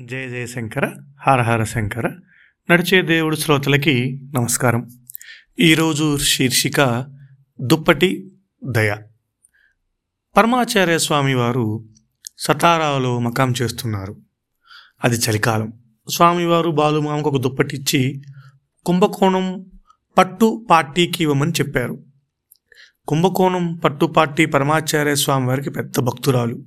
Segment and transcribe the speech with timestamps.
[0.00, 0.92] జయ జయ శంకర
[1.26, 2.08] హరహర శంకర.
[2.70, 4.90] నడిచే దేవుడు శ్రోతలకి నమస్కారం.
[5.60, 7.06] ఈరోజు శీర్షిక
[7.60, 8.30] దుప్పటి
[8.64, 8.96] దయ.
[10.36, 11.84] పరమాచార్య స్వామి వారు
[12.38, 14.16] సతారాలో మకాం చేస్తున్నారు.
[15.04, 15.72] అది చలికాలం.
[16.08, 18.22] స్వామివారు బాలుమామకు ఒక దుప్పటి ఇచ్చి
[18.86, 19.66] కుంభకోణం
[20.18, 22.04] పట్టు పార్టీకి ఇవ్వమని చెప్పారు.
[23.08, 26.64] కుంభకోణం పట్టు పార్టీ పరమాచార్య స్వామి వారికి పెద్ద భక్తురాలు.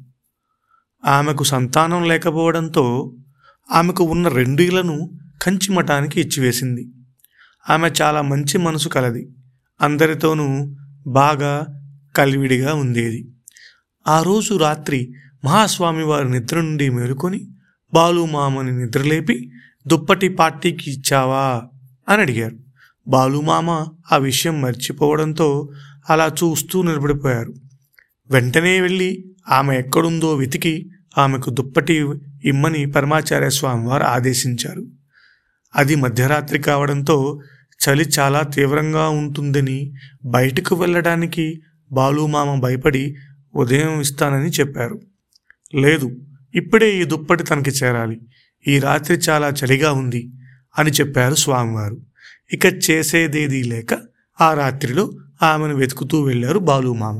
[1.05, 3.13] ఆమెకు సంతానం లేకపోవడంతో
[3.73, 5.09] ఆమెకు ఉన్న రెండు ఇళ్ళను
[5.41, 6.89] కంచి మఠానికి ఇచ్చివేసింది.
[7.69, 9.29] ఆమె చాలా మంచి మనసు కలది.
[9.81, 10.75] అందరితోనూ
[11.07, 11.67] బాగా
[12.15, 13.27] కలివిడిగా ఉండేది.
[14.07, 15.13] ఆ రోజు రాత్రి
[15.45, 17.47] మహాస్వామి వారి నిద్ర నుండి మేలుకొని
[17.93, 19.51] బాలుమామని నిద్రలేపి
[19.87, 21.61] దుప్పటి పార్టీకి ఇచ్చావా?
[22.09, 22.57] అని అడిగారు.
[23.07, 25.69] బాలుమామ ఆ విషయం మర్చిపోవడంతో
[26.09, 27.53] అలా చూస్తూ నిలబడిపోయారు.
[28.29, 32.01] వెంటనే వెళ్ళి ఆమె ఎక్కడుందో వెతికి ఆమెకు దుప్పటి
[32.45, 34.85] ఇమ్మని పరమాచార్య స్వామివారు ఆదేశించారు.
[35.75, 37.41] అది మధ్యరాత్రి కావడంతో
[37.83, 39.93] చలి చాలా తీవ్రంగా ఉంటుందని
[40.25, 43.15] బయటకు వెళ్ళడానికి బాలుమామ భయపడి
[43.55, 45.01] ఉదయం ఇస్తానని చెప్పారు.
[45.75, 46.11] లేదు
[46.55, 48.21] ఇప్పుడే ఈ దుప్పటి తనకి చేరాలి.
[48.67, 50.31] ఈ రాత్రి చాలా చలిగా ఉంది
[50.79, 52.01] అని చెప్పారు స్వామివారు.
[52.53, 53.99] ఇక చేసేదేదీ లేక
[54.41, 55.11] ఆ రాత్రిలో
[55.43, 57.19] ఆమెను వెతుకుతూ వెళ్ళారు బాలుమామ.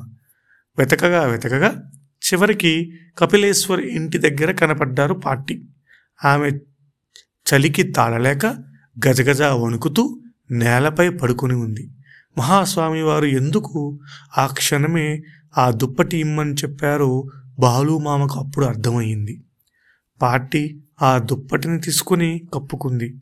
[0.80, 1.92] వెతకగా వెతకగా
[2.34, 5.64] చివరికి కపిలేశ్వర్ ఇంటి దగ్గర కనపడ్డారు పార్టీ.
[6.26, 6.50] ఆమె
[7.22, 8.45] చలికి తాళలేక
[9.08, 11.92] గజగజ వణుకుతూ నేలపై పడుకుని ఉంది.
[12.38, 14.00] మహాస్వామి వారు ఎందుకు
[14.38, 15.23] ఆ క్షణమే
[15.58, 17.23] ఆ దుప్పటి ఇమ్మని చెప్పారో
[17.59, 19.44] బాలుమామకు అప్పుడు అర్థమయ్యింది.
[20.22, 23.16] పార్టీ ఆ దుప్పటిని తీసుకుని కప్పుకుంది.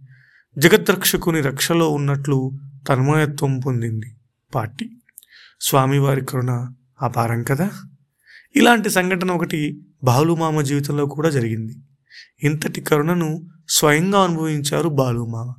[0.58, 2.52] జగద్రక్షకుని రక్షలో ఉన్నట్లు
[2.90, 4.16] తన్మయత్వం పొందింది
[4.56, 4.90] పార్టీ.
[5.62, 7.70] స్వామివారి కరుణ అపారం కదా?
[8.56, 11.76] ఇలాంటి సంఘటన ఒకటి బాలుమామ జీవితంలో కూడా జరిగింది.
[12.44, 15.54] ఇంతటి కరుణను స్వయంగా అనుభవించారు బాలుమామ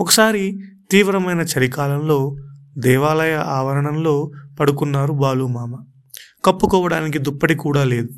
[0.00, 0.60] ఒకసారి
[0.90, 2.36] తీవ్రమైన చలికాలంలో
[2.78, 5.76] దేవాలయ ఆవరణంలో పడుకున్నారు బాలుమామ
[6.44, 8.08] కప్పుకోవడానికి దుప్పటి కూడా లేదు.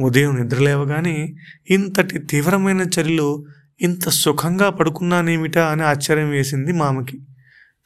[0.00, 1.34] ఉదయం నిద్రలేవగానే
[1.70, 3.44] ఇంతటి తీవ్రమైన చలిలో
[3.80, 7.20] ఇంత సుఖంగా పడుకున్నానేమిటా అని ఆశ్చర్యం వేసింది మామకి.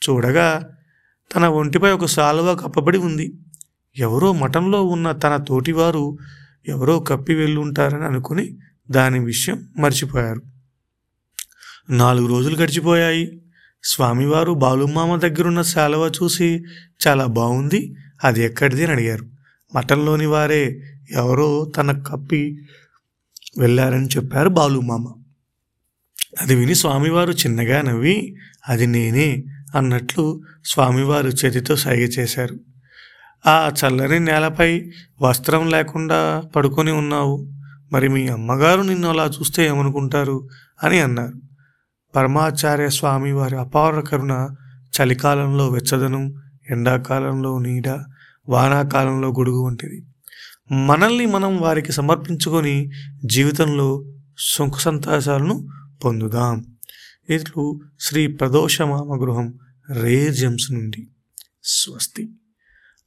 [0.08, 0.68] చూడగా
[1.36, 3.32] తన ఒంటిపై ఒక సాలువా కప్పబడి ఉంది.
[3.98, 6.18] ఎవరో మఠంలో ఉన్న తన తోటివారు
[6.68, 8.58] ఎవరో కప్పి వెళ్ళుంటారని అనుకుని
[8.90, 10.42] దాని విషయం మర్చిపోయారు.
[11.90, 13.42] నాలుగు రోజులు గడిచిపోయాయి.
[13.84, 16.64] స్వామివారు బాలుమామ దగ్గరున్న శాలువ చూసి
[17.06, 19.26] చాలా బాగుంది అది ఎక్కడిది అని అడిగారు.
[19.74, 22.66] మఠంలోని వారే ఎవరో తన కప్పి
[23.58, 25.06] వెళ్ళారని చెప్పారు బాలుమామ.
[26.40, 28.36] అది విని స్వామివారు చిన్నగా నవ్వి
[28.68, 32.75] అది నేనే అన్నట్లు స్వామివారు చేతితో సైగ చేశారు.
[33.46, 34.90] ఆ చల్లని నేలపై
[35.22, 37.52] వస్త్రం లేకుండా పడుకొని ఉన్నావు.
[37.92, 40.48] మరి మీ అమ్మగారు నిన్ను అలా చూస్తే ఏమనుకుంటారు?
[40.82, 41.32] అని అన్నారు.
[42.16, 44.48] పరమాచార్య స్వామి వారి అపార కరుణ
[45.00, 46.34] చలికాలంలో వెచ్చదనం
[46.70, 47.88] ఎండాకాలంలో నీడ
[48.48, 50.06] వానాకాలంలో గొడుగు వంటిది.
[50.72, 52.90] మనల్ని మనం వారికి సమర్పించుకొని
[53.24, 54.04] జీవితంలో
[54.38, 55.68] సుఖ సంతోషాలను
[56.04, 56.76] పొందుదాం.
[57.30, 59.58] ఇట్లు శ్రీ ప్రదోషమామ గృహం
[59.90, 61.08] రేర్ జెమ్స్ నుండి.
[61.64, 62.28] స్వస్తి.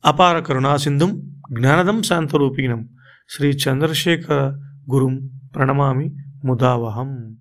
[0.05, 2.89] అపార కరుణాసింధుం జ్ఞానదం శాంతరూపీణం.
[3.29, 4.59] శ్రీ చంద్రశేఖర
[4.91, 6.15] గురుం ప్రణమామి
[6.45, 7.37] ముదావహం.